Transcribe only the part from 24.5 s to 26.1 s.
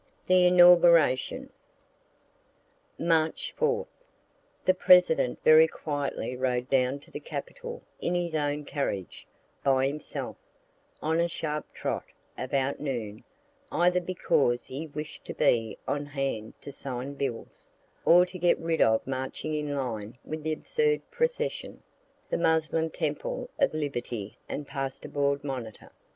pasteboard monitor.